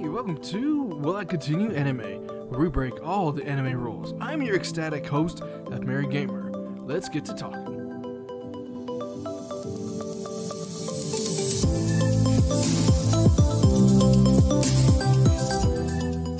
Hey, 0.00 0.08
welcome 0.08 0.38
to 0.44 0.84
Will 0.84 1.16
I 1.16 1.26
Continue 1.26 1.74
Anime, 1.74 2.26
where 2.48 2.58
we 2.58 2.70
break 2.70 3.02
all 3.02 3.32
the 3.32 3.46
anime 3.46 3.78
rules. 3.78 4.14
I'm 4.18 4.40
your 4.40 4.56
ecstatic 4.56 5.04
host, 5.04 5.42
F 5.70 5.80
Mary 5.80 6.06
Gamer. 6.06 6.50
Let's 6.86 7.10
get 7.10 7.26
to 7.26 7.34
talking. 7.34 7.66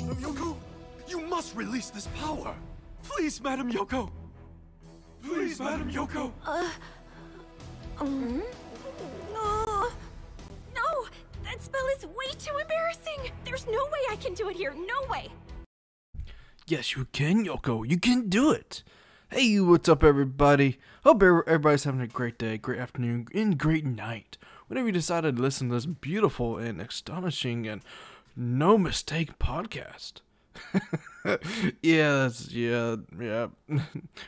Madam 0.07 0.17
Yoko, 0.23 0.55
you 1.07 1.21
must 1.27 1.55
release 1.55 1.91
this 1.91 2.07
power. 2.19 2.55
Please, 3.03 3.39
Madam 3.43 3.71
Yoko. 3.71 4.09
Please, 5.21 5.59
Madam 5.59 5.91
Yoko. 5.91 6.31
No, 7.99 8.07
no, 8.07 8.41
spell 11.61 11.85
is 11.95 12.05
way 12.05 12.31
too 12.39 12.57
embarrassing. 12.57 13.31
There's 13.45 13.67
no 13.67 13.73
way 13.73 13.99
I 14.09 14.15
can 14.15 14.33
do 14.33 14.49
it 14.49 14.55
here. 14.55 14.73
No 14.73 15.07
way. 15.09 15.29
Yes, 16.67 16.95
you 16.95 17.05
can, 17.11 17.45
Yoko. 17.45 17.87
You 17.87 17.99
can 17.99 18.29
do 18.29 18.51
it. 18.51 18.83
Hey, 19.29 19.59
what's 19.59 19.87
up, 19.87 20.03
everybody? 20.03 20.79
Hope 21.03 21.21
everybody's 21.21 21.83
having 21.83 22.01
a 22.01 22.07
great 22.07 22.37
day, 22.37 22.57
great 22.57 22.79
afternoon, 22.79 23.27
and 23.33 23.57
great 23.57 23.85
night. 23.85 24.37
Whenever 24.67 24.87
you 24.87 24.93
decided 24.93 25.35
to 25.35 25.41
listen 25.41 25.69
to 25.69 25.75
this 25.75 25.85
beautiful 25.85 26.57
and 26.57 26.81
astonishing 26.81 27.67
and 27.67 27.81
no 28.35 28.77
mistake 28.77 29.37
podcast. 29.37 30.21
yeah, 31.81 32.13
that's 32.13 32.51
yeah, 32.51 32.97
yeah. 33.19 33.47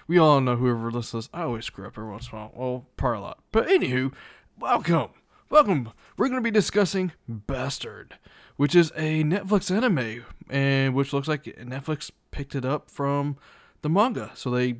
we 0.08 0.18
all 0.18 0.40
know 0.40 0.56
whoever 0.56 0.92
listens. 0.92 1.30
I 1.34 1.44
always 1.44 1.66
screw 1.66 1.88
up 1.88 1.98
every 1.98 2.10
once 2.10 2.30
in 2.32 2.38
a 2.38 2.42
while. 2.42 2.52
Well, 2.56 2.86
probably 2.96 3.18
a 3.18 3.22
lot. 3.22 3.40
But 3.52 3.68
anywho, 3.68 4.14
welcome, 4.58 5.10
welcome. 5.54 5.92
We're 6.18 6.30
gonna 6.30 6.42
be 6.42 6.50
discussing 6.50 7.12
Bastard, 7.28 8.18
which 8.56 8.74
is 8.74 8.92
a 8.96 9.24
Netflix 9.24 9.70
anime, 9.70 10.26
and 10.50 10.96
which 10.96 11.14
looks 11.14 11.28
like 11.28 11.44
Netflix 11.44 12.10
picked 12.32 12.56
it 12.56 12.66
up 12.66 12.90
from 12.90 13.38
the 13.84 13.90
manga, 13.90 14.32
so 14.34 14.50
they 14.50 14.78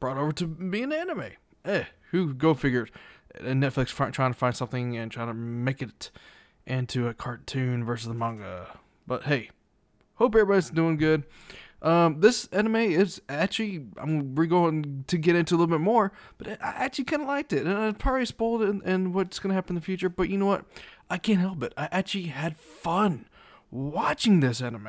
brought 0.00 0.16
over 0.16 0.32
to 0.32 0.46
be 0.46 0.80
an 0.80 0.94
anime. 0.94 1.32
Eh, 1.66 1.84
who 2.10 2.32
go 2.32 2.54
figure? 2.54 2.88
And 3.38 3.62
Netflix 3.62 3.88
trying 3.88 4.32
to 4.32 4.38
find 4.38 4.56
something 4.56 4.96
and 4.96 5.12
trying 5.12 5.28
to 5.28 5.34
make 5.34 5.82
it 5.82 6.10
into 6.66 7.06
a 7.06 7.12
cartoon 7.12 7.84
versus 7.84 8.08
the 8.08 8.14
manga. 8.14 8.78
But 9.06 9.24
hey, 9.24 9.50
hope 10.14 10.34
everybody's 10.34 10.70
doing 10.70 10.96
good. 10.96 11.24
Um, 11.80 12.20
this 12.20 12.46
anime 12.46 12.76
is 12.76 13.22
actually 13.28 13.86
I'm 13.98 14.34
we're 14.34 14.46
going 14.46 15.04
to 15.06 15.16
get 15.16 15.36
into 15.36 15.54
a 15.54 15.56
little 15.56 15.78
bit 15.78 15.80
more, 15.80 16.12
but 16.36 16.48
I 16.48 16.56
actually 16.60 17.04
kind 17.04 17.22
of 17.22 17.28
liked 17.28 17.52
it, 17.52 17.66
and 17.66 17.76
I 17.76 17.92
probably 17.92 18.26
spoiled 18.26 18.62
it 18.62 18.68
and, 18.68 18.82
and 18.82 19.14
what's 19.14 19.38
gonna 19.38 19.54
happen 19.54 19.76
in 19.76 19.80
the 19.80 19.84
future. 19.84 20.08
But 20.08 20.28
you 20.28 20.38
know 20.38 20.46
what? 20.46 20.64
I 21.08 21.18
can't 21.18 21.40
help 21.40 21.62
it. 21.62 21.72
I 21.76 21.88
actually 21.92 22.24
had 22.24 22.56
fun 22.56 23.26
watching 23.70 24.40
this 24.40 24.60
anime. 24.60 24.88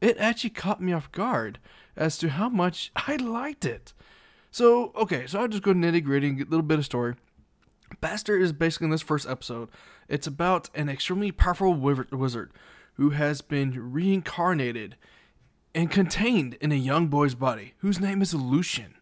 It 0.00 0.16
actually 0.18 0.50
caught 0.50 0.82
me 0.82 0.92
off 0.92 1.10
guard 1.12 1.58
as 1.96 2.18
to 2.18 2.28
how 2.28 2.48
much 2.48 2.92
I 3.08 3.16
liked 3.16 3.64
it. 3.64 3.94
So 4.50 4.92
okay, 4.96 5.26
so 5.26 5.40
I'll 5.40 5.48
just 5.48 5.62
go 5.62 5.72
nitty 5.72 6.04
gritty 6.04 6.28
and 6.28 6.38
get 6.38 6.48
a 6.48 6.50
little 6.50 6.62
bit 6.62 6.78
of 6.78 6.84
story. 6.84 7.14
Bastard 8.02 8.42
is 8.42 8.52
basically 8.52 8.86
in 8.86 8.90
this 8.90 9.00
first 9.00 9.26
episode. 9.26 9.70
It's 10.08 10.26
about 10.26 10.68
an 10.74 10.90
extremely 10.90 11.32
powerful 11.32 11.72
wizard 11.74 12.52
who 12.94 13.10
has 13.10 13.40
been 13.40 13.92
reincarnated 13.92 14.96
and 15.78 15.92
contained 15.92 16.54
in 16.54 16.72
a 16.72 16.74
young 16.74 17.06
boy's 17.06 17.36
body 17.36 17.74
whose 17.78 18.00
name 18.00 18.20
is 18.20 18.34
Lucian. 18.34 18.96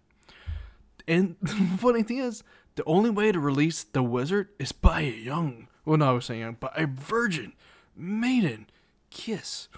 And 1.08 1.36
the 1.40 1.54
funny 1.78 2.02
thing 2.02 2.18
is, 2.18 2.44
the 2.74 2.84
only 2.84 3.08
way 3.08 3.32
to 3.32 3.40
release 3.40 3.82
the 3.82 4.02
wizard 4.02 4.50
is 4.58 4.72
by 4.72 5.00
a 5.00 5.10
young, 5.10 5.68
well, 5.86 5.96
no, 5.96 6.10
I 6.10 6.12
was 6.12 6.26
saying 6.26 6.40
young, 6.40 6.58
but 6.60 6.78
a 6.78 6.86
virgin 6.86 7.54
maiden 7.96 8.66
kiss. 9.08 9.68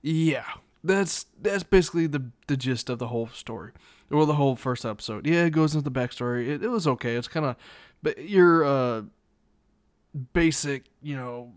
Yeah, 0.00 0.46
that's 0.82 1.26
that's 1.38 1.64
basically 1.64 2.06
the 2.06 2.30
the 2.46 2.56
gist 2.56 2.88
of 2.88 2.98
the 2.98 3.08
whole 3.08 3.28
story, 3.28 3.72
or 4.10 4.24
the 4.24 4.36
whole 4.36 4.56
first 4.56 4.86
episode. 4.86 5.26
Yeah, 5.26 5.44
it 5.44 5.50
goes 5.50 5.74
into 5.74 5.84
the 5.84 6.00
backstory. 6.00 6.48
It, 6.48 6.62
it 6.62 6.68
was 6.68 6.86
okay. 6.86 7.14
It's 7.14 7.28
kind 7.28 7.44
of, 7.44 7.56
but 8.02 8.26
your 8.26 8.64
uh, 8.64 9.02
basic, 10.32 10.86
you 11.02 11.14
know, 11.14 11.52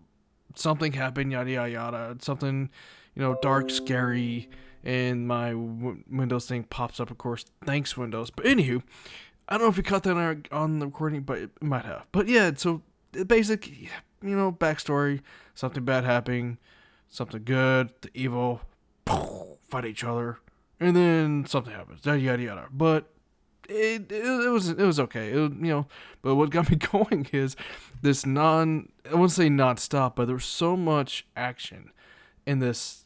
something 0.54 0.92
happened, 0.92 1.32
yada 1.32 1.50
yada 1.50 1.70
yada. 1.70 2.16
Something, 2.20 2.68
you 3.16 3.22
know, 3.22 3.38
dark, 3.42 3.70
scary, 3.70 4.48
and 4.84 5.26
my 5.26 5.48
w- 5.50 6.04
Windows 6.08 6.46
thing 6.46 6.64
pops 6.64 7.00
up. 7.00 7.10
Of 7.10 7.18
course, 7.18 7.46
thanks 7.64 7.96
Windows. 7.96 8.30
But 8.30 8.44
anywho, 8.44 8.82
I 9.48 9.54
don't 9.54 9.62
know 9.62 9.70
if 9.70 9.76
you 9.76 9.82
caught 9.82 10.04
that 10.04 10.46
on, 10.52 10.78
the 10.78 10.86
recording, 10.86 11.22
but 11.22 11.38
it 11.38 11.62
might 11.62 11.84
have. 11.84 12.06
But 12.12 12.28
yeah, 12.28 12.52
so 12.54 12.82
the 13.12 13.24
basic, 13.24 13.68
you 13.68 13.88
know, 14.22 14.52
backstory. 14.52 15.22
Something 15.54 15.84
bad 15.84 16.04
happening, 16.04 16.58
something 17.08 17.42
good, 17.42 17.88
the 18.02 18.10
evil, 18.12 18.60
fight 19.06 19.86
each 19.86 20.04
other, 20.04 20.38
and 20.78 20.94
then 20.94 21.46
something 21.46 21.72
happens. 21.72 22.04
Yada 22.04 22.20
yada 22.20 22.42
yada. 22.42 22.66
But 22.70 23.10
it, 23.68 24.12
it, 24.12 24.24
it 24.24 24.50
was 24.50 24.68
it 24.68 24.78
was 24.78 25.00
okay. 25.00 25.30
It, 25.30 25.34
you 25.34 25.50
know, 25.52 25.86
but 26.20 26.34
what 26.34 26.50
got 26.50 26.70
me 26.70 26.76
going 26.92 27.26
is 27.32 27.56
this 28.02 28.26
non 28.26 28.90
I 29.10 29.14
wouldn't 29.14 29.32
say 29.32 29.48
non-stop, 29.48 30.16
but 30.16 30.26
there 30.26 30.36
was 30.36 30.44
so 30.44 30.76
much 30.76 31.26
action 31.34 31.90
in 32.44 32.58
this 32.58 33.05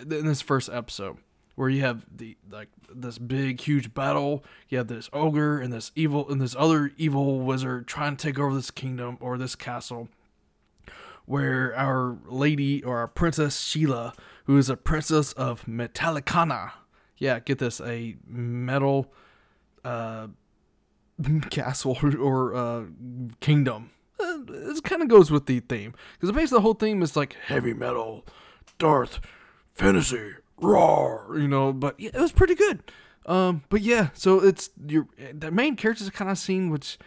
in 0.00 0.26
this 0.26 0.40
first 0.40 0.68
episode 0.70 1.18
where 1.54 1.68
you 1.68 1.80
have 1.80 2.04
the 2.14 2.36
like 2.50 2.68
this 2.94 3.18
big 3.18 3.60
huge 3.60 3.92
battle. 3.92 4.44
You 4.68 4.78
have 4.78 4.86
this 4.86 5.10
ogre 5.12 5.60
and 5.60 5.72
this 5.72 5.90
evil 5.96 6.28
and 6.30 6.40
this 6.40 6.54
other 6.56 6.92
evil 6.96 7.40
wizard 7.40 7.86
trying 7.86 8.16
to 8.16 8.22
take 8.22 8.38
over 8.38 8.54
this 8.54 8.70
kingdom 8.70 9.18
or 9.20 9.36
this 9.36 9.56
castle 9.56 10.08
where 11.28 11.76
our 11.76 12.16
lady 12.26 12.82
or 12.82 12.98
our 12.98 13.06
princess 13.06 13.60
Sheila, 13.60 14.14
who 14.44 14.56
is 14.56 14.70
a 14.70 14.76
princess 14.76 15.34
of 15.34 15.66
Metallicana, 15.66 16.72
yeah, 17.18 17.38
get 17.40 17.58
this, 17.58 17.82
a 17.82 18.16
metal 18.26 19.12
uh, 19.84 20.28
castle 21.50 21.98
or 22.18 22.54
uh, 22.54 22.84
kingdom. 23.40 23.90
It 24.20 24.82
kind 24.84 25.02
of 25.02 25.08
goes 25.08 25.30
with 25.30 25.46
the 25.46 25.60
theme 25.60 25.94
because 26.12 26.32
basically 26.32 26.56
the 26.56 26.62
whole 26.62 26.74
theme 26.74 27.02
is 27.02 27.14
like 27.14 27.34
heavy 27.34 27.74
metal, 27.74 28.24
Darth, 28.78 29.20
fantasy, 29.78 30.32
raw, 30.60 31.32
you 31.32 31.48
know. 31.48 31.72
But 31.72 31.98
yeah, 31.98 32.10
it 32.12 32.20
was 32.20 32.32
pretty 32.32 32.54
good. 32.54 32.82
Um, 33.26 33.62
but 33.68 33.82
yeah, 33.82 34.08
so 34.14 34.42
it's 34.42 34.70
your 34.86 35.06
the 35.32 35.50
main 35.50 35.76
characters 35.76 36.10
kind 36.10 36.30
of 36.30 36.38
seen, 36.38 36.70
which 36.70 36.98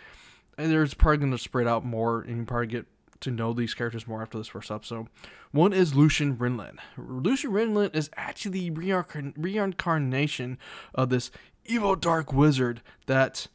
uh, 0.58 0.68
there's 0.68 0.94
probably 0.94 1.18
going 1.18 1.32
to 1.32 1.38
spread 1.38 1.68
out 1.68 1.86
more, 1.86 2.22
and 2.22 2.38
you 2.38 2.46
probably 2.46 2.68
get 2.68 2.86
to 3.22 3.32
know 3.32 3.54
these 3.54 3.74
characters 3.74 4.08
more 4.08 4.22
after 4.22 4.38
this 4.38 4.48
first 4.48 4.72
episode. 4.72 5.08
One 5.52 5.74
is 5.74 5.96
Lucian 5.96 6.38
Rinlin. 6.38 6.78
Lucian 6.98 7.52
Rinlin 7.52 7.96
is 7.96 8.10
actually 8.16 8.70
the 8.70 8.72
reincarn- 8.72 9.34
reincarnation 9.38 10.58
of 10.96 11.10
this 11.10 11.30
evil 11.66 11.96
dark 11.96 12.34
wizard 12.34 12.82
that 13.06 13.48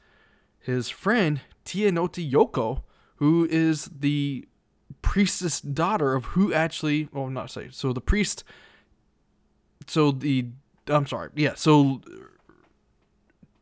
his 0.61 0.89
friend 0.89 1.41
Tia 1.65 1.91
Noto 1.93 2.21
Yoko, 2.21 2.83
who 3.17 3.47
is 3.51 3.87
the 3.87 4.47
priestess 5.03 5.61
daughter 5.61 6.15
of 6.15 6.27
who 6.27 6.53
actually, 6.53 7.09
well, 7.13 7.29
not 7.29 7.51
say, 7.51 7.69
so 7.71 7.93
the 7.93 8.01
priest, 8.01 8.45
so 9.87 10.11
the, 10.11 10.47
I'm 10.89 11.07
sorry, 11.07 11.31
yeah, 11.35 11.55
so 11.55 12.01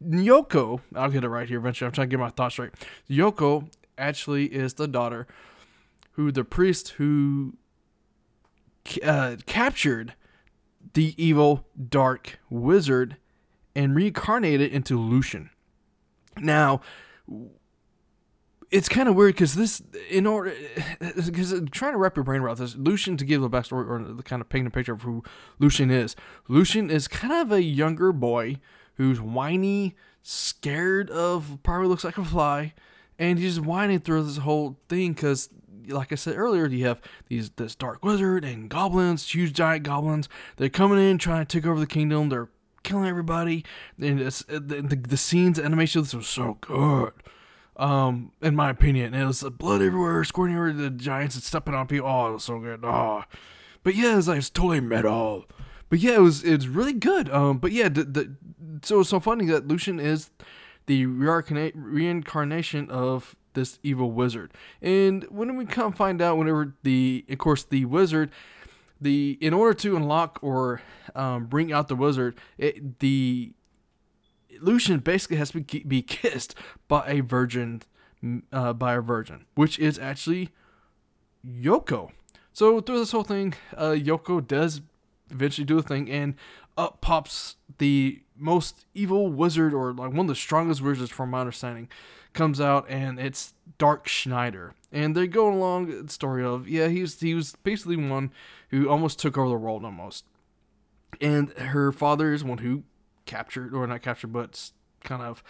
Yoko, 0.02 0.80
I'll 0.94 1.10
get 1.10 1.24
it 1.24 1.28
right 1.28 1.48
here 1.48 1.58
eventually. 1.58 1.86
I'm 1.86 1.92
trying 1.92 2.08
to 2.08 2.10
get 2.10 2.20
my 2.20 2.30
thoughts 2.30 2.54
straight. 2.54 2.72
Yoko 3.08 3.68
actually 3.96 4.46
is 4.46 4.74
the 4.74 4.88
daughter 4.88 5.26
who 6.12 6.30
the 6.30 6.44
priest 6.44 6.90
who 6.90 7.54
uh, 9.02 9.36
captured 9.46 10.14
the 10.92 11.14
evil 11.22 11.66
dark 11.88 12.38
wizard 12.50 13.16
and 13.74 13.94
reincarnated 13.94 14.70
into 14.72 14.98
Lucian. 14.98 15.50
Now, 16.38 16.80
it's 18.74 18.88
kind 18.88 19.08
of 19.08 19.14
weird 19.14 19.34
because 19.34 19.54
this, 19.54 19.80
in 20.10 20.26
order, 20.26 20.52
because 21.14 21.54
trying 21.70 21.92
to 21.92 21.98
wrap 21.98 22.16
your 22.16 22.24
brain 22.24 22.40
around 22.40 22.58
this, 22.58 22.74
Lucian 22.74 23.16
to 23.16 23.24
give 23.24 23.40
the 23.40 23.48
backstory 23.48 23.88
or 23.88 24.02
the 24.02 24.22
kind 24.24 24.42
of 24.42 24.48
paint 24.48 24.66
a 24.66 24.70
picture 24.70 24.92
of 24.92 25.02
who 25.02 25.22
Lucian 25.60 25.92
is. 25.92 26.16
Lucian 26.48 26.90
is 26.90 27.06
kind 27.06 27.32
of 27.32 27.52
a 27.52 27.62
younger 27.62 28.12
boy 28.12 28.56
who's 28.96 29.20
whiny, 29.20 29.94
scared 30.22 31.08
of 31.10 31.58
probably 31.62 31.86
looks 31.86 32.02
like 32.02 32.18
a 32.18 32.24
fly, 32.24 32.74
and 33.16 33.38
he's 33.38 33.60
whining 33.60 34.00
through 34.00 34.24
this 34.24 34.38
whole 34.38 34.76
thing 34.88 35.12
because, 35.12 35.50
like 35.86 36.10
I 36.10 36.16
said 36.16 36.36
earlier, 36.36 36.66
you 36.66 36.84
have 36.86 37.00
these 37.28 37.50
this 37.50 37.76
dark 37.76 38.04
wizard 38.04 38.44
and 38.44 38.68
goblins, 38.68 39.32
huge 39.32 39.52
giant 39.52 39.84
goblins. 39.84 40.28
They're 40.56 40.68
coming 40.68 40.98
in 40.98 41.18
trying 41.18 41.46
to 41.46 41.60
take 41.60 41.68
over 41.68 41.78
the 41.78 41.86
kingdom. 41.86 42.28
They're 42.28 42.48
killing 42.82 43.06
everybody, 43.06 43.64
and 44.00 44.18
the, 44.18 44.44
the 44.48 44.96
the 44.96 45.16
scenes, 45.16 45.60
animation, 45.60 46.02
this 46.02 46.12
was 46.12 46.26
so 46.26 46.58
good 46.60 47.12
um, 47.76 48.32
in 48.42 48.54
my 48.54 48.70
opinion. 48.70 49.14
And 49.14 49.22
it 49.22 49.26
was 49.26 49.42
blood 49.42 49.82
everywhere, 49.82 50.24
squirting 50.24 50.56
over 50.56 50.72
the 50.72 50.90
giants 50.90 51.34
and 51.34 51.44
stepping 51.44 51.74
on 51.74 51.86
people. 51.86 52.08
Oh, 52.08 52.30
it 52.30 52.32
was 52.34 52.44
so 52.44 52.58
good. 52.58 52.84
Oh, 52.84 53.24
but 53.82 53.94
yeah, 53.94 54.18
it's 54.18 54.28
like 54.28 54.38
it's 54.38 54.50
totally 54.50 54.80
metal. 54.80 55.44
But 55.90 56.00
yeah, 56.00 56.16
it 56.16 56.22
was 56.22 56.42
it's 56.44 56.66
really 56.66 56.92
good. 56.92 57.30
Um, 57.30 57.58
but 57.58 57.72
yeah, 57.72 57.88
the, 57.88 58.04
the 58.04 58.36
so 58.82 59.00
it's 59.00 59.10
so 59.10 59.20
funny 59.20 59.46
that 59.46 59.68
Lucian 59.68 60.00
is 60.00 60.30
the 60.86 61.06
reincarna- 61.06 61.72
reincarnation 61.74 62.90
of 62.90 63.36
this 63.54 63.78
evil 63.82 64.10
wizard. 64.10 64.52
And 64.82 65.24
when 65.24 65.56
we 65.56 65.64
come 65.64 65.92
find 65.92 66.20
out, 66.20 66.36
whenever 66.36 66.74
the, 66.82 67.24
of 67.28 67.38
course, 67.38 67.64
the 67.64 67.84
wizard, 67.84 68.30
the 69.00 69.38
in 69.40 69.54
order 69.54 69.74
to 69.74 69.96
unlock 69.96 70.38
or 70.42 70.82
um, 71.14 71.46
bring 71.46 71.72
out 71.72 71.88
the 71.88 71.96
wizard, 71.96 72.36
it, 72.58 72.98
the 73.00 73.52
Lucian 74.64 75.00
basically 75.00 75.36
has 75.36 75.50
to 75.50 75.60
be, 75.60 75.80
be 75.80 76.02
kissed 76.02 76.54
by 76.88 77.06
a 77.06 77.20
virgin, 77.20 77.82
uh, 78.52 78.72
by 78.72 78.94
a 78.94 79.00
virgin, 79.00 79.44
which 79.54 79.78
is 79.78 79.98
actually 79.98 80.50
Yoko. 81.46 82.10
So 82.52 82.80
through 82.80 82.98
this 82.98 83.12
whole 83.12 83.24
thing, 83.24 83.54
uh, 83.76 83.90
Yoko 83.90 84.46
does 84.46 84.80
eventually 85.30 85.64
do 85.64 85.78
a 85.78 85.82
thing, 85.82 86.10
and 86.10 86.34
up 86.76 87.00
pops 87.00 87.56
the 87.78 88.20
most 88.36 88.86
evil 88.94 89.28
wizard, 89.28 89.74
or 89.74 89.92
like 89.92 90.10
one 90.10 90.20
of 90.20 90.28
the 90.28 90.34
strongest 90.34 90.80
wizards, 90.80 91.10
from 91.10 91.30
my 91.30 91.40
understanding, 91.40 91.88
comes 92.32 92.60
out, 92.60 92.86
and 92.88 93.18
it's 93.18 93.54
Dark 93.78 94.08
Schneider. 94.08 94.74
And 94.92 95.16
they 95.16 95.26
go 95.26 95.52
along 95.52 96.06
the 96.06 96.12
story 96.12 96.44
of 96.44 96.68
yeah, 96.68 96.88
he's 96.88 97.20
he 97.20 97.34
was 97.34 97.54
basically 97.62 97.96
one 97.96 98.32
who 98.70 98.88
almost 98.88 99.18
took 99.18 99.36
over 99.36 99.48
the 99.48 99.56
world 99.56 99.84
almost, 99.84 100.24
and 101.20 101.50
her 101.52 101.92
father 101.92 102.32
is 102.32 102.44
one 102.44 102.58
who 102.58 102.84
captured 103.26 103.74
or 103.74 103.86
not 103.86 104.02
captured, 104.02 104.32
but 104.32 104.70
kind 105.02 105.22
of 105.22 105.42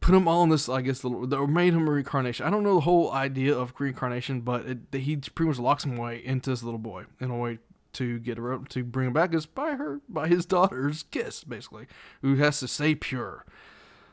put 0.00 0.14
him 0.14 0.28
all 0.28 0.42
in 0.42 0.48
this, 0.48 0.68
I 0.68 0.80
guess, 0.82 1.04
little, 1.04 1.32
or 1.34 1.46
made 1.46 1.74
him 1.74 1.88
a 1.88 1.90
reincarnation. 1.90 2.46
I 2.46 2.50
don't 2.50 2.62
know 2.62 2.74
the 2.74 2.80
whole 2.80 3.12
idea 3.12 3.56
of 3.56 3.74
reincarnation, 3.78 4.40
but 4.40 4.66
it, 4.66 4.78
he 4.92 5.16
pretty 5.16 5.48
much 5.48 5.58
locks 5.58 5.84
him 5.84 5.98
away 5.98 6.22
into 6.24 6.50
this 6.50 6.62
little 6.62 6.78
boy 6.78 7.04
in 7.20 7.30
a 7.30 7.36
way 7.36 7.58
to 7.94 8.18
get 8.18 8.38
her 8.38 8.58
to 8.58 8.82
bring 8.84 9.06
him 9.06 9.12
back 9.12 9.32
is 9.34 9.46
by 9.46 9.76
her 9.76 10.00
by 10.08 10.28
his 10.28 10.46
daughter's 10.46 11.04
kiss, 11.04 11.44
basically, 11.44 11.86
who 12.22 12.36
has 12.36 12.60
to 12.60 12.68
stay 12.68 12.94
pure. 12.94 13.44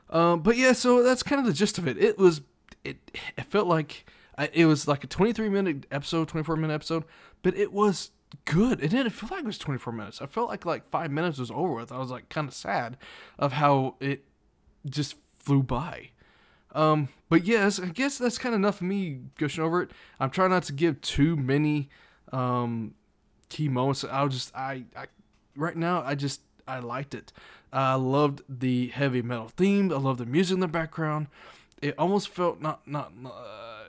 Um, 0.10 0.42
but 0.42 0.58
yeah, 0.58 0.74
so 0.74 1.04
that's 1.04 1.24
kind 1.24 1.40
of 1.40 1.46
the 1.46 1.54
gist 1.54 1.78
of 1.78 1.88
it. 1.88 1.98
It 1.98 2.18
was 2.18 2.42
it 2.84 2.98
it 3.38 3.46
felt 3.46 3.68
like 3.68 4.06
it 4.54 4.66
was 4.66 4.88
like 4.88 5.04
a 5.04 5.08
23 5.08 5.50
minute 5.50 5.86
episode, 5.92 6.28
24 6.28 6.56
minute 6.56 6.74
episode, 6.74 7.04
but 7.42 7.56
it 7.56 7.72
was 7.72 8.12
good. 8.46 8.84
It 8.84 8.90
didn't 8.90 9.12
feel 9.12 9.30
like 9.32 9.44
it 9.44 9.46
was 9.46 9.58
24 9.58 9.94
minutes. 9.94 10.22
I 10.22 10.26
felt 10.26 10.50
like 10.50 10.66
like 10.66 10.86
five 10.86 11.12
minutes 11.12 11.40
was 11.40 11.52
over 11.52 11.74
with. 11.74 11.92
I 11.92 11.98
was 11.98 12.12
like 12.12 12.30
kind 12.30 12.48
of 12.48 12.54
sad 12.54 12.98
of 13.38 13.54
how 13.54 13.96
it 14.00 14.26
just 14.90 15.16
flew 15.38 15.64
by. 15.64 16.10
Um, 16.74 17.10
but 17.30 17.46
yes, 17.46 17.80
I 17.80 17.88
guess 17.88 18.18
that's 18.18 18.38
kind 18.38 18.56
of 18.56 18.60
enough 18.60 18.82
of 18.82 18.88
me 18.88 19.20
gushing 19.38 19.64
over 19.64 19.82
it. 19.82 19.92
I'm 20.20 20.30
trying 20.30 20.52
not 20.52 20.64
to 20.64 20.74
give 20.74 21.02
too 21.02 21.36
many 21.36 21.90
um, 22.32 22.94
key 23.50 23.68
moments. 23.68 24.04
I'll 24.04 24.30
just 24.30 24.56
I, 24.56 24.86
I 24.96 25.08
right 25.56 25.76
now 25.76 26.02
I 26.06 26.16
just 26.16 26.42
I 26.68 26.80
liked 26.80 27.14
it. 27.14 27.34
I 27.74 27.96
loved 27.96 28.42
the 28.48 28.88
heavy 28.88 29.22
metal 29.22 29.50
theme. 29.50 29.92
I 29.92 29.98
loved 29.98 30.20
the 30.20 30.26
music 30.26 30.56
in 30.56 30.60
the 30.60 30.68
background. 30.68 31.28
It 31.82 31.96
almost 31.98 32.30
felt 32.30 32.62
not 32.62 32.88
not 32.88 33.12
uh, 33.26 33.81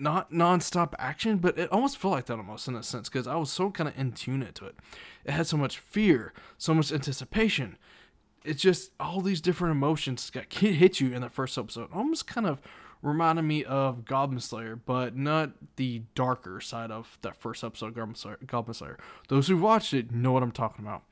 not 0.00 0.32
nonstop 0.32 0.94
action, 0.98 1.38
but 1.38 1.58
it 1.58 1.70
almost 1.70 1.98
felt 1.98 2.12
like 2.12 2.26
that 2.26 2.38
almost 2.38 2.68
in 2.68 2.74
a 2.74 2.82
sense 2.82 3.08
because 3.08 3.26
I 3.26 3.36
was 3.36 3.50
so 3.50 3.70
kind 3.70 3.88
of 3.88 3.98
in 3.98 4.12
tune 4.12 4.42
into 4.42 4.64
it. 4.64 4.76
It 5.24 5.32
had 5.32 5.46
so 5.46 5.56
much 5.56 5.78
fear, 5.78 6.32
so 6.56 6.74
much 6.74 6.92
anticipation, 6.92 7.76
it's 8.44 8.62
just 8.62 8.92
all 8.98 9.20
these 9.20 9.40
different 9.40 9.72
emotions 9.72 10.30
got 10.30 10.52
hit 10.52 11.00
you 11.00 11.12
in 11.12 11.22
the 11.22 11.30
first 11.30 11.56
episode. 11.58 11.88
Almost 11.92 12.26
kind 12.26 12.46
of 12.46 12.60
reminded 13.02 13.42
me 13.42 13.64
of 13.64 14.04
Goblin 14.04 14.40
Slayer, 14.40 14.74
but 14.74 15.16
not 15.16 15.52
the 15.76 16.02
darker 16.14 16.60
side 16.60 16.90
of 16.90 17.18
that 17.22 17.36
first 17.36 17.62
episode, 17.62 17.94
Goblin 17.94 18.14
Slayer. 18.14 18.38
Goblin 18.46 18.74
Slayer. 18.74 18.98
Those 19.28 19.48
who 19.48 19.56
watched 19.56 19.94
it 19.94 20.10
know 20.10 20.32
what 20.32 20.42
I'm 20.42 20.52
talking 20.52 20.84
about. 20.84 21.02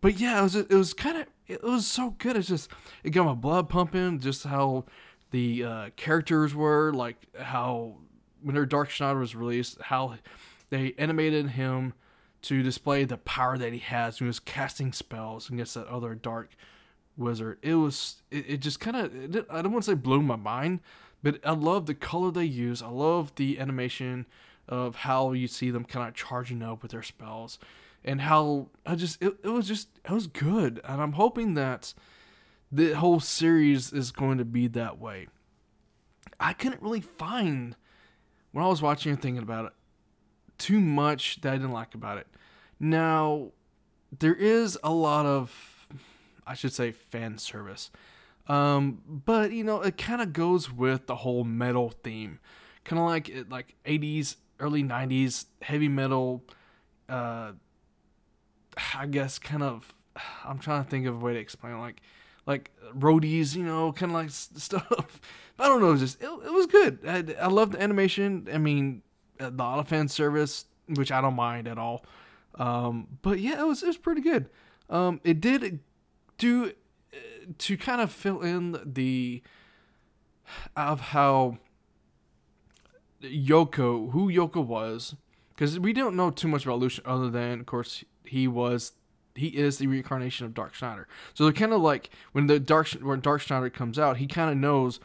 But 0.00 0.18
yeah, 0.20 0.40
it 0.40 0.42
was 0.42 0.54
it 0.54 0.70
was 0.70 0.94
kind 0.94 1.18
of 1.18 1.26
it 1.46 1.62
was 1.62 1.86
so 1.86 2.10
good. 2.18 2.36
It's 2.36 2.48
just 2.48 2.70
it 3.02 3.10
got 3.10 3.24
my 3.24 3.34
blood 3.34 3.68
pumping. 3.68 4.20
Just 4.20 4.44
how 4.44 4.84
the 5.30 5.64
uh, 5.64 5.90
characters 5.96 6.54
were, 6.54 6.92
like 6.92 7.16
how 7.38 7.96
when 8.42 8.54
their 8.54 8.66
Dark 8.66 8.90
Schneider 8.90 9.18
was 9.18 9.34
released, 9.34 9.80
how 9.82 10.16
they 10.70 10.94
animated 10.98 11.50
him 11.50 11.94
to 12.42 12.62
display 12.62 13.04
the 13.04 13.18
power 13.18 13.58
that 13.58 13.72
he 13.72 13.80
has 13.80 14.20
when 14.20 14.26
he 14.26 14.28
was 14.28 14.40
casting 14.40 14.92
spells 14.92 15.50
against 15.50 15.74
that 15.74 15.86
other 15.88 16.14
dark 16.14 16.50
wizard. 17.16 17.58
It 17.62 17.74
was 17.74 18.22
it, 18.30 18.44
it 18.48 18.56
just 18.58 18.80
kind 18.80 18.96
of 18.96 19.46
I 19.50 19.62
don't 19.62 19.72
want 19.72 19.84
to 19.84 19.90
say 19.90 19.94
blew 19.94 20.22
my 20.22 20.36
mind, 20.36 20.80
but 21.22 21.40
I 21.44 21.52
love 21.52 21.86
the 21.86 21.94
color 21.94 22.30
they 22.30 22.44
use. 22.44 22.82
I 22.82 22.88
love 22.88 23.34
the 23.34 23.58
animation 23.58 24.26
of 24.68 24.96
how 24.96 25.32
you 25.32 25.48
see 25.48 25.70
them 25.70 25.84
kind 25.84 26.08
of 26.08 26.14
charging 26.14 26.62
up 26.62 26.82
with 26.82 26.92
their 26.92 27.02
spells 27.02 27.58
and 28.04 28.20
how 28.20 28.68
I 28.86 28.94
just 28.94 29.20
it, 29.22 29.36
it 29.42 29.48
was 29.48 29.66
just 29.66 29.88
it 30.04 30.12
was 30.12 30.26
good 30.26 30.80
and 30.84 31.00
I'm 31.00 31.12
hoping 31.12 31.54
that 31.54 31.94
the 32.70 32.92
whole 32.92 33.20
series 33.20 33.92
is 33.92 34.10
going 34.10 34.38
to 34.38 34.44
be 34.44 34.66
that 34.68 34.98
way. 34.98 35.28
I 36.40 36.52
couldn't 36.52 36.82
really 36.82 37.00
find 37.00 37.76
when 38.52 38.64
I 38.64 38.68
was 38.68 38.82
watching 38.82 39.12
and 39.12 39.20
thinking 39.20 39.42
about 39.42 39.66
it 39.66 39.72
too 40.58 40.80
much 40.80 41.40
that 41.40 41.52
I 41.52 41.56
didn't 41.56 41.72
like 41.72 41.94
about 41.94 42.18
it. 42.18 42.26
Now, 42.78 43.52
there 44.16 44.34
is 44.34 44.78
a 44.82 44.92
lot 44.92 45.26
of, 45.26 45.88
I 46.46 46.54
should 46.54 46.72
say, 46.72 46.92
fan 46.92 47.38
service. 47.38 47.90
Um, 48.48 49.02
but 49.06 49.52
you 49.52 49.64
know, 49.64 49.82
it 49.82 49.96
kind 49.96 50.20
of 50.20 50.32
goes 50.32 50.72
with 50.72 51.06
the 51.06 51.16
whole 51.16 51.44
metal 51.44 51.90
theme, 52.02 52.40
kind 52.84 52.98
of 52.98 53.06
like 53.06 53.28
it, 53.28 53.50
like 53.50 53.74
80s, 53.84 54.36
early 54.58 54.82
90s 54.82 55.46
heavy 55.62 55.88
metal. 55.88 56.44
Uh, 57.08 57.52
I 58.94 59.06
guess 59.06 59.38
kind 59.38 59.62
of. 59.62 59.92
I'm 60.44 60.58
trying 60.58 60.82
to 60.82 60.90
think 60.90 61.06
of 61.06 61.14
a 61.14 61.18
way 61.18 61.34
to 61.34 61.38
explain 61.38 61.78
like 61.78 62.00
like 62.48 62.70
roadies, 62.96 63.54
you 63.54 63.62
know, 63.62 63.92
kind 63.92 64.10
of 64.10 64.16
like 64.16 64.30
stuff. 64.32 65.20
I 65.58 65.68
don't 65.68 65.80
know, 65.80 65.92
it 65.92 65.98
just 65.98 66.20
it, 66.20 66.26
it 66.26 66.52
was 66.52 66.66
good. 66.66 67.00
I, 67.06 67.44
I 67.44 67.46
love 67.48 67.72
the 67.72 67.82
animation. 67.82 68.48
I 68.52 68.58
mean, 68.58 69.02
a 69.38 69.50
lot 69.50 69.78
of 69.78 69.88
fan 69.88 70.08
service, 70.08 70.64
which 70.88 71.12
I 71.12 71.20
don't 71.20 71.36
mind 71.36 71.68
at 71.68 71.78
all. 71.78 72.04
Um, 72.56 73.18
but 73.22 73.38
yeah, 73.38 73.60
it 73.60 73.66
was 73.66 73.82
it 73.82 73.86
was 73.86 73.98
pretty 73.98 74.22
good. 74.22 74.48
Um, 74.90 75.20
it 75.22 75.40
did 75.40 75.80
do 76.38 76.72
uh, 77.12 77.16
to 77.58 77.76
kind 77.76 78.00
of 78.00 78.10
fill 78.10 78.40
in 78.40 78.80
the 78.84 79.42
of 80.74 81.00
how 81.00 81.58
Yoko, 83.22 84.12
who 84.12 84.30
Yoko 84.30 84.64
was, 84.64 85.14
because 85.50 85.78
we 85.78 85.92
don't 85.92 86.16
know 86.16 86.30
too 86.30 86.48
much 86.48 86.64
about 86.64 86.78
Lucian 86.78 87.04
other 87.06 87.28
than, 87.28 87.60
of 87.60 87.66
course, 87.66 88.04
he 88.24 88.48
was 88.48 88.92
he 89.38 89.48
is 89.48 89.78
the 89.78 89.86
reincarnation 89.86 90.46
of 90.46 90.54
Dark 90.54 90.74
Schneider. 90.74 91.08
So 91.34 91.44
they're 91.44 91.52
kind 91.52 91.72
of 91.72 91.80
like 91.80 92.10
when 92.32 92.46
the 92.46 92.58
Dark 92.58 92.88
when 92.90 93.20
Dark 93.20 93.40
Schneider 93.40 93.70
comes 93.70 93.98
out, 93.98 94.18
he 94.18 94.26
kind 94.26 94.50
of 94.50 94.56
knows 94.56 95.00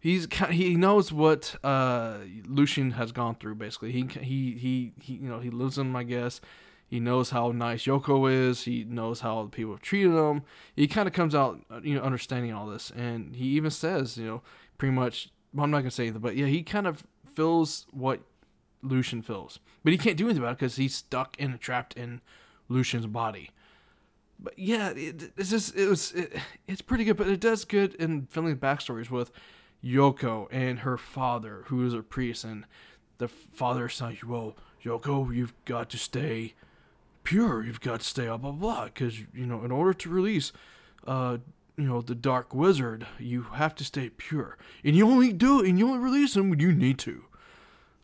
he's 0.00 0.28
he 0.50 0.76
knows 0.76 1.12
what 1.12 1.56
uh, 1.64 2.18
Lucian 2.46 2.92
has 2.92 3.12
gone 3.12 3.34
through. 3.34 3.56
Basically, 3.56 3.92
he 3.92 4.06
he 4.20 4.52
he 4.52 4.92
he 5.00 5.14
you 5.14 5.28
know 5.28 5.40
he 5.40 5.50
lives 5.50 5.78
him, 5.78 5.94
I 5.96 6.04
guess. 6.04 6.40
He 6.88 7.00
knows 7.00 7.30
how 7.30 7.50
nice 7.50 7.84
Yoko 7.84 8.30
is. 8.30 8.62
He 8.62 8.84
knows 8.84 9.20
how 9.20 9.48
people 9.50 9.72
have 9.72 9.82
treated 9.82 10.12
him. 10.12 10.42
He 10.76 10.86
kind 10.86 11.08
of 11.08 11.14
comes 11.14 11.34
out, 11.34 11.60
you 11.82 11.96
know, 11.96 12.02
understanding 12.02 12.52
all 12.52 12.66
this, 12.66 12.92
and 12.94 13.34
he 13.34 13.46
even 13.46 13.72
says, 13.72 14.16
you 14.16 14.26
know, 14.26 14.42
pretty 14.78 14.94
much. 14.94 15.30
Well, 15.52 15.64
I'm 15.64 15.70
not 15.70 15.78
gonna 15.78 15.90
say 15.90 16.10
that, 16.10 16.20
but 16.20 16.36
yeah, 16.36 16.46
he 16.46 16.62
kind 16.62 16.86
of 16.86 17.04
feels 17.34 17.86
what 17.90 18.20
Lucian 18.82 19.22
feels, 19.22 19.58
but 19.82 19.92
he 19.92 19.98
can't 19.98 20.16
do 20.16 20.26
anything 20.26 20.42
about 20.42 20.52
it 20.52 20.58
because 20.58 20.76
he's 20.76 20.94
stuck 20.94 21.36
and 21.38 21.58
trapped 21.60 21.94
in 21.94 22.20
Lucian's 22.68 23.06
body. 23.06 23.50
But 24.38 24.58
yeah, 24.58 24.90
it, 24.90 25.32
it's 25.36 25.50
just 25.50 25.76
it 25.76 25.88
was 25.88 26.12
it, 26.12 26.36
it's 26.66 26.82
pretty 26.82 27.04
good, 27.04 27.16
but 27.16 27.28
it 27.28 27.40
does 27.40 27.64
good 27.64 27.94
in 27.94 28.26
filling 28.26 28.56
backstories 28.56 29.10
with 29.10 29.30
Yoko 29.82 30.48
and 30.50 30.80
her 30.80 30.98
father, 30.98 31.64
who 31.66 31.86
is 31.86 31.94
a 31.94 32.02
priest, 32.02 32.44
and 32.44 32.64
the 33.18 33.28
father 33.28 33.88
saying, 33.88 34.18
"Well, 34.26 34.56
Yoko, 34.84 35.34
you've 35.34 35.54
got 35.64 35.90
to 35.90 35.98
stay 35.98 36.54
pure. 37.26 37.64
You've 37.64 37.80
got 37.80 38.00
to 38.00 38.06
stay 38.06 38.26
blah 38.26 38.36
blah 38.36 38.52
blah. 38.52 38.84
Because 38.84 39.18
you 39.18 39.46
know, 39.46 39.64
in 39.64 39.70
order 39.70 39.92
to 39.92 40.08
release, 40.10 40.52
uh, 41.06 41.38
you 41.76 41.84
know, 41.84 42.00
the 42.00 42.14
Dark 42.14 42.54
Wizard, 42.54 43.06
you 43.18 43.42
have 43.54 43.74
to 43.76 43.84
stay 43.84 44.10
pure, 44.10 44.56
and 44.84 44.96
you 44.96 45.06
only 45.08 45.32
do 45.32 45.62
and 45.64 45.78
you 45.78 45.88
only 45.88 45.98
release 45.98 46.36
him 46.36 46.50
when 46.50 46.60
you 46.60 46.72
need 46.72 46.98
to. 47.00 47.24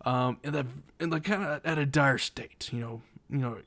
Um, 0.04 0.38
and 0.42 0.54
that, 0.54 0.66
and 0.98 1.12
like 1.12 1.24
kind 1.24 1.44
of 1.44 1.64
at 1.64 1.78
a 1.78 1.86
dire 1.86 2.18
state, 2.18 2.70
you 2.72 2.80
know, 2.80 3.02
you 3.30 3.38
know, 3.38 3.58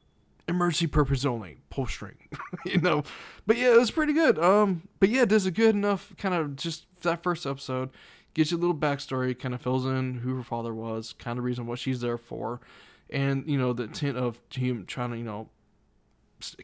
emergency 0.47 0.87
purpose 0.87 1.25
only, 1.25 1.57
pull 1.69 1.87
string, 1.87 2.15
you 2.65 2.79
know. 2.79 3.03
But 3.45 3.57
yeah, 3.57 3.73
it 3.73 3.79
was 3.79 3.91
pretty 3.91 4.13
good. 4.13 4.37
Um, 4.39 4.87
but 4.99 5.09
yeah, 5.09 5.25
does 5.25 5.45
a 5.45 5.51
good 5.51 5.75
enough 5.75 6.13
kind 6.17 6.35
of 6.35 6.55
just 6.55 6.85
that 7.01 7.23
first 7.23 7.45
episode, 7.45 7.89
gives 8.33 8.51
you 8.51 8.57
a 8.57 8.59
little 8.59 8.75
backstory, 8.75 9.37
kind 9.37 9.53
of 9.53 9.61
fills 9.61 9.85
in 9.85 10.15
who 10.15 10.35
her 10.35 10.43
father 10.43 10.73
was, 10.73 11.13
kind 11.13 11.39
of 11.39 11.45
reason 11.45 11.65
what 11.65 11.79
she's 11.79 12.01
there 12.01 12.17
for, 12.17 12.61
and 13.09 13.47
you 13.47 13.57
know 13.57 13.73
the 13.73 13.83
intent 13.83 14.17
of 14.17 14.39
him 14.53 14.85
trying 14.85 15.11
to 15.11 15.17
you 15.17 15.23
know 15.23 15.49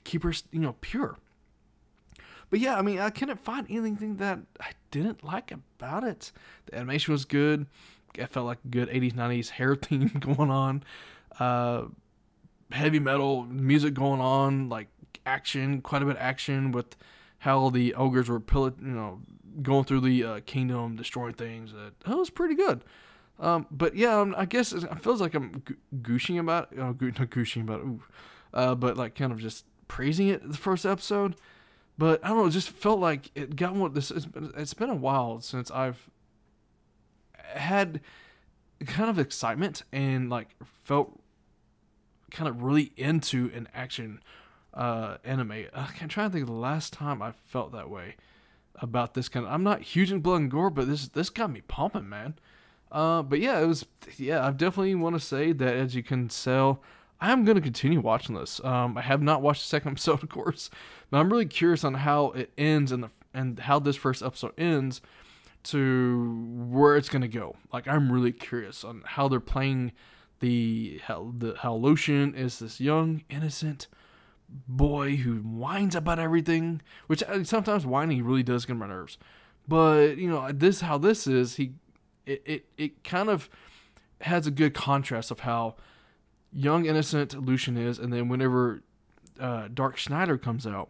keep 0.04 0.24
her 0.24 0.34
you 0.52 0.60
know 0.60 0.76
pure. 0.82 1.18
But 2.50 2.60
yeah, 2.60 2.78
I 2.78 2.82
mean, 2.82 3.00
I 3.00 3.10
couldn't 3.10 3.40
find 3.40 3.66
anything 3.70 4.18
that 4.18 4.40
I 4.60 4.72
didn't 4.92 5.24
like 5.24 5.52
about 5.52 6.04
it. 6.04 6.34
The 6.66 6.76
animation 6.76 7.14
was 7.14 7.24
good. 7.24 7.66
I 8.22 8.26
felt 8.26 8.46
like 8.46 8.58
a 8.66 8.68
good 8.68 8.90
80s, 8.90 9.14
90s 9.14 9.50
hair 9.52 9.76
theme 9.82 10.10
going 10.20 10.52
on. 10.52 10.84
Uh, 11.40 11.84
heavy 12.72 13.00
metal 13.00 13.44
music 13.44 13.94
going 13.94 14.22
on, 14.22 14.70
like 14.70 14.88
action, 15.26 15.82
quite 15.82 16.02
a 16.02 16.06
bit 16.06 16.16
of 16.16 16.22
action 16.22 16.72
with 16.72 16.96
how 17.40 17.70
the 17.70 17.94
ogres 17.96 18.30
were 18.30 18.40
pill- 18.40 18.76
you 18.82 18.88
know 18.88 19.22
going 19.62 19.84
through 19.84 20.02
the 20.02 20.24
uh, 20.24 20.40
kingdom, 20.46 20.96
destroying 20.96 21.34
things. 21.34 21.74
Uh, 21.74 21.90
that 22.06 22.18
was 22.18 22.30
pretty 22.30 22.56
good. 22.56 22.84
Um, 23.40 23.66
but 23.72 23.96
yeah, 23.96 24.20
um, 24.20 24.36
I 24.38 24.46
guess 24.46 24.72
it 24.72 24.86
feels 25.00 25.20
like 25.20 25.34
I'm 25.34 25.64
gushing 26.02 26.38
about, 26.38 26.72
it. 26.72 26.80
Oh, 26.80 26.96
not 27.00 27.30
gushing 27.30 27.64
about, 27.64 27.80
it, 27.80 27.86
ooh, 27.86 28.04
uh, 28.54 28.76
but 28.76 28.98
like 28.98 29.16
kind 29.16 29.32
of 29.32 29.40
just 29.40 29.66
praising 29.88 30.28
it 30.28 30.48
the 30.48 30.58
first 30.58 30.86
episode. 30.86 31.36
But 31.98 32.24
I 32.24 32.30
don't 32.30 32.38
know, 32.38 32.46
it 32.46 32.52
just 32.52 32.70
felt 32.70 33.00
like 33.00 33.32
it 33.36 33.56
got 33.56 33.74
what 33.76 33.94
this. 33.94 34.12
It's 34.12 34.26
been, 34.26 34.52
it's 34.56 34.74
been 34.74 34.90
a 34.90 34.96
while 34.96 35.42
since 35.42 35.70
I've 35.72 36.10
had 37.54 38.02
kind 38.86 39.10
of 39.10 39.20
excitement 39.20 39.84
and 39.92 40.30
like 40.30 40.56
felt 40.84 41.21
kind 42.32 42.48
of 42.48 42.64
really 42.64 42.92
into 42.98 43.52
an 43.54 43.68
action 43.74 44.22
uh, 44.74 45.18
anime. 45.24 45.66
I'm 45.74 46.08
trying 46.08 46.30
to 46.30 46.34
think 46.34 46.44
of 46.44 46.48
the 46.48 46.54
last 46.54 46.94
time 46.94 47.22
I 47.22 47.32
felt 47.32 47.72
that 47.74 47.90
way 47.90 48.16
about 48.76 49.14
this 49.14 49.30
kind 49.30 49.46
of. 49.46 49.52
I'm 49.52 49.64
not 49.64 49.82
huge 49.82 50.12
in 50.12 50.20
blood 50.20 50.42
and 50.42 50.52
gore, 50.52 50.70
but 50.70 50.88
this 50.88 51.08
this 51.10 51.30
got 51.30 51.52
me 51.52 51.62
pumping, 51.62 52.10
man. 52.10 52.36
Uh, 52.92 53.22
but 53.22 53.40
yeah, 53.40 53.60
it 53.60 53.66
was. 53.66 53.86
Yeah, 54.18 54.46
I 54.46 54.52
definitely 54.52 54.96
want 54.96 55.16
to 55.16 55.20
say 55.20 55.52
that 55.54 55.76
as 55.76 55.96
you 55.96 56.04
can 56.04 56.28
tell, 56.28 56.82
I'm 57.20 57.46
gonna 57.46 57.62
continue 57.62 58.02
watching 58.02 58.36
this. 58.36 58.64
Um, 58.64 58.98
I 58.98 59.02
have 59.02 59.22
not 59.22 59.42
watched 59.42 59.64
the 59.64 59.68
second 59.68 59.92
episode, 59.92 60.24
of 60.24 60.30
course, 60.30 60.70
but 61.10 61.20
I'm 61.20 61.32
really 61.32 61.46
curious 61.46 61.84
on 61.84 61.96
how 61.96 62.32
it 62.32 62.52
ends 62.58 62.92
and 62.92 63.04
the 63.04 63.10
and 63.34 63.60
how 63.60 63.80
this 63.80 63.96
first 63.96 64.22
episode 64.22 64.54
ends 64.58 65.02
to 65.64 66.46
where 66.70 66.98
it's 66.98 67.10
gonna 67.10 67.28
go. 67.28 67.56
Like 67.72 67.88
I'm 67.88 68.12
really 68.12 68.32
curious 68.32 68.84
on 68.84 69.04
how 69.06 69.28
they're 69.28 69.40
playing 69.40 69.92
the 70.42 71.00
how 71.06 71.34
the 71.38 71.56
how 71.60 71.76
Lucian 71.76 72.36
is 72.36 72.60
this 72.60 72.82
young 72.82 73.24
innocent 73.30 73.88
boy 74.68 75.16
who 75.18 75.38
whines 75.38 75.96
about 75.96 76.20
everything, 76.20 76.82
which 77.08 77.24
uh, 77.24 77.44
sometimes 77.44 77.86
whining 77.86 78.24
really 78.24 78.44
does 78.44 78.66
get 78.66 78.74
on 78.74 78.80
my 78.80 78.88
nerves. 78.88 79.18
But 79.68 80.18
you 80.18 80.30
know 80.30 80.52
this 80.52 80.82
how 80.82 80.98
this 80.98 81.26
is 81.28 81.56
he 81.56 81.74
it 82.26 82.42
it, 82.46 82.66
it 82.78 83.04
kind 83.04 83.30
of 83.30 83.50
has 84.22 84.46
a 84.46 84.52
good 84.52 84.74
contrast 84.74 85.32
of 85.32 85.42
how 85.42 85.76
young 86.52 86.86
innocent 86.86 87.44
Lucian 87.44 87.78
is, 87.78 87.98
and 87.98 88.12
then 88.12 88.28
whenever 88.28 88.82
uh, 89.40 89.68
Dark 89.74 89.98
Schneider 89.98 90.38
comes 90.38 90.68
out, 90.68 90.90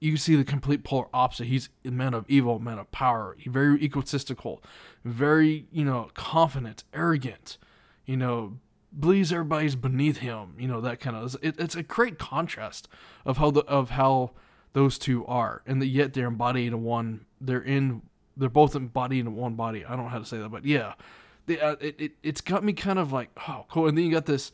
you 0.00 0.16
see 0.16 0.36
the 0.36 0.44
complete 0.44 0.84
polar 0.84 1.06
opposite. 1.14 1.46
He's 1.46 1.68
a 1.84 1.90
man 1.90 2.12
of 2.12 2.24
evil, 2.28 2.58
man 2.58 2.78
of 2.78 2.90
power, 2.90 3.36
very 3.46 3.80
egotistical, 3.82 4.62
very 5.04 5.66
you 5.70 5.84
know 5.84 6.10
confident, 6.14 6.82
arrogant, 6.92 7.56
you 8.06 8.16
know 8.16 8.58
believes 8.98 9.32
everybody's 9.32 9.76
beneath 9.76 10.18
him. 10.18 10.54
You 10.58 10.68
know 10.68 10.80
that 10.80 11.00
kind 11.00 11.16
of. 11.16 11.36
It, 11.42 11.58
it's 11.58 11.76
a 11.76 11.82
great 11.82 12.18
contrast 12.18 12.88
of 13.24 13.38
how 13.38 13.50
the 13.50 13.60
of 13.62 13.90
how 13.90 14.32
those 14.72 14.98
two 14.98 15.24
are, 15.26 15.62
and 15.66 15.80
that 15.82 15.86
yet 15.86 16.14
they're 16.14 16.26
embodied 16.26 16.68
in 16.68 16.82
one. 16.82 17.26
They're 17.40 17.62
in. 17.62 18.02
They're 18.36 18.48
both 18.48 18.74
embodied 18.74 19.26
in 19.26 19.34
one 19.34 19.54
body. 19.54 19.84
I 19.84 19.90
don't 19.90 20.04
know 20.04 20.08
how 20.08 20.18
to 20.18 20.24
say 20.24 20.38
that, 20.38 20.48
but 20.48 20.64
yeah, 20.64 20.94
they, 21.46 21.60
uh, 21.60 21.76
it, 21.80 22.00
it 22.00 22.12
it's 22.22 22.40
got 22.40 22.64
me 22.64 22.72
kind 22.72 22.98
of 22.98 23.12
like 23.12 23.30
oh 23.48 23.66
cool. 23.68 23.88
And 23.88 23.96
then 23.96 24.04
you 24.04 24.12
got 24.12 24.26
this, 24.26 24.52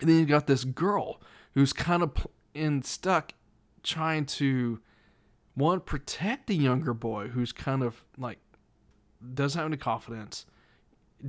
and 0.00 0.08
then 0.08 0.18
you 0.18 0.26
got 0.26 0.46
this 0.46 0.64
girl 0.64 1.20
who's 1.54 1.72
kind 1.72 2.02
of 2.02 2.26
in 2.54 2.82
stuck, 2.82 3.34
trying 3.82 4.24
to 4.24 4.80
one 5.54 5.80
protect 5.80 6.46
the 6.46 6.56
younger 6.56 6.94
boy 6.94 7.28
who's 7.28 7.52
kind 7.52 7.82
of 7.82 8.04
like 8.16 8.38
doesn't 9.34 9.58
have 9.58 9.66
any 9.66 9.76
confidence, 9.76 10.46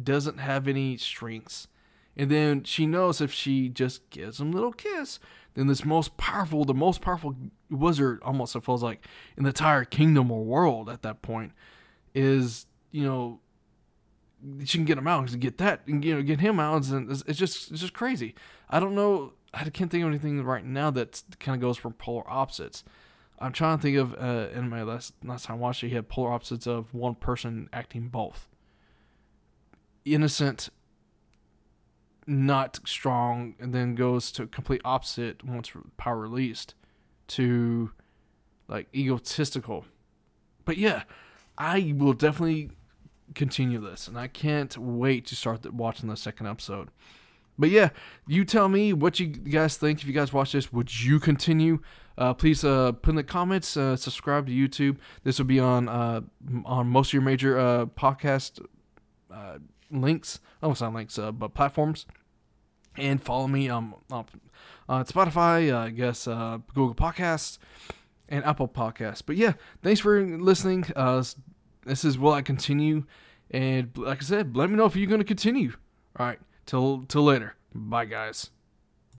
doesn't 0.03 0.39
have 0.39 0.67
any 0.67 0.97
strengths, 0.97 1.67
and 2.15 2.29
then 2.29 2.63
she 2.63 2.85
knows 2.85 3.21
if 3.21 3.31
she 3.31 3.69
just 3.69 4.09
gives 4.09 4.39
him 4.39 4.51
a 4.51 4.55
little 4.55 4.73
kiss, 4.73 5.19
then 5.53 5.67
this 5.67 5.83
most 5.83 6.17
powerful, 6.17 6.65
the 6.65 6.73
most 6.73 7.01
powerful 7.01 7.35
wizard, 7.69 8.21
almost 8.23 8.55
it 8.55 8.63
feels 8.63 8.83
like, 8.83 9.05
in 9.37 9.43
the 9.43 9.49
entire 9.49 9.85
kingdom 9.85 10.31
or 10.31 10.43
world 10.43 10.89
at 10.89 11.01
that 11.01 11.21
point, 11.21 11.51
is, 12.13 12.65
you 12.91 13.03
know, 13.03 13.39
she 14.65 14.77
can 14.77 14.85
get 14.85 14.97
him 14.97 15.07
out, 15.07 15.39
get 15.39 15.57
that, 15.57 15.81
and 15.87 16.03
you 16.03 16.15
know, 16.15 16.21
get 16.21 16.39
him 16.39 16.59
out, 16.59 16.87
and 16.87 17.11
it's, 17.11 17.23
it's 17.27 17.39
just, 17.39 17.71
it's 17.71 17.81
just 17.81 17.93
crazy. 17.93 18.33
I 18.69 18.79
don't 18.79 18.95
know, 18.95 19.33
I 19.53 19.69
can't 19.69 19.91
think 19.91 20.03
of 20.03 20.09
anything 20.09 20.43
right 20.43 20.65
now 20.65 20.91
that 20.91 21.21
kind 21.39 21.55
of 21.55 21.61
goes 21.61 21.77
from 21.77 21.93
polar 21.93 22.23
opposites. 22.29 22.83
I'm 23.39 23.51
trying 23.51 23.77
to 23.77 23.81
think 23.81 23.97
of 23.97 24.13
uh, 24.13 24.49
in 24.53 24.69
my 24.69 24.83
last 24.83 25.15
last 25.23 25.45
time 25.45 25.55
I 25.55 25.59
watched 25.59 25.83
it, 25.83 25.89
he 25.89 25.95
had 25.95 26.07
polar 26.07 26.31
opposites 26.31 26.67
of 26.67 26.93
one 26.93 27.15
person 27.15 27.69
acting 27.73 28.07
both. 28.07 28.47
Innocent 30.05 30.69
not 32.27 32.79
strong 32.85 33.55
and 33.59 33.73
then 33.73 33.95
goes 33.95 34.31
to 34.31 34.47
complete 34.47 34.81
opposite 34.85 35.43
once 35.43 35.71
power 35.97 36.17
released 36.17 36.75
to 37.27 37.91
like 38.67 38.87
egotistical. 38.95 39.85
But 40.65 40.77
yeah, 40.77 41.03
I 41.57 41.93
will 41.97 42.13
definitely 42.13 42.71
continue 43.33 43.79
this 43.79 44.07
and 44.07 44.17
I 44.17 44.27
can't 44.27 44.77
wait 44.77 45.25
to 45.27 45.35
start 45.35 45.71
watching 45.73 46.09
the 46.09 46.17
second 46.17 46.47
episode. 46.47 46.89
But 47.57 47.69
yeah, 47.69 47.89
you 48.27 48.45
tell 48.45 48.69
me 48.69 48.93
what 48.93 49.19
you 49.19 49.27
guys 49.27 49.77
think. 49.77 50.01
If 50.01 50.07
you 50.07 50.13
guys 50.13 50.33
watch 50.33 50.53
this, 50.53 50.71
would 50.71 51.03
you 51.03 51.19
continue? 51.19 51.79
Uh, 52.17 52.33
please 52.33 52.63
uh, 52.63 52.93
put 52.93 53.11
in 53.11 53.15
the 53.15 53.23
comments. 53.23 53.77
Uh, 53.77 53.95
subscribe 53.95 54.47
to 54.47 54.51
YouTube. 54.51 54.97
This 55.23 55.37
will 55.37 55.45
be 55.45 55.59
on 55.59 55.87
uh, 55.87 56.21
on 56.65 56.87
most 56.87 57.09
of 57.09 57.13
your 57.13 57.21
major 57.21 57.59
uh, 57.59 57.85
podcast 57.85 58.65
uh, 59.93 59.97
links. 59.97 60.39
Almost 60.61 60.81
not 60.81 60.93
links, 60.93 61.17
but 61.17 61.53
platforms 61.53 62.05
and 62.97 63.21
follow 63.21 63.47
me 63.47 63.69
um, 63.69 63.95
on, 64.11 64.25
on 64.89 65.05
Spotify, 65.05 65.73
uh, 65.73 65.85
I 65.85 65.89
guess 65.89 66.27
uh, 66.27 66.59
Google 66.73 66.95
Podcasts, 66.95 67.57
and 68.29 68.43
Apple 68.45 68.67
Podcasts. 68.67 69.21
But 69.25 69.37
yeah, 69.37 69.53
thanks 69.81 69.99
for 69.99 70.21
listening. 70.25 70.85
Uh, 70.95 71.23
this 71.85 72.05
is 72.05 72.17
will 72.17 72.33
I 72.33 72.41
continue, 72.41 73.05
and 73.49 73.91
like 73.97 74.21
I 74.21 74.25
said, 74.25 74.55
let 74.55 74.69
me 74.69 74.75
know 74.75 74.85
if 74.85 74.95
you're 74.95 75.07
going 75.07 75.19
to 75.19 75.25
continue. 75.25 75.73
All 76.17 76.25
right, 76.25 76.39
till 76.65 77.03
till 77.07 77.23
later. 77.23 77.55
Bye, 77.73 78.05
guys. 78.05 78.49